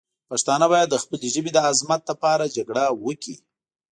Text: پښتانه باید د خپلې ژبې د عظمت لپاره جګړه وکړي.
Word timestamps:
پښتانه 0.29 0.65
باید 0.73 0.87
د 0.91 0.95
خپلې 1.03 1.27
ژبې 1.35 1.51
د 1.53 1.57
عظمت 1.69 2.01
لپاره 2.11 2.51
جګړه 2.55 2.83
وکړي. 3.05 3.35